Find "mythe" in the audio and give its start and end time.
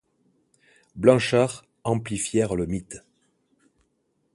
2.65-3.03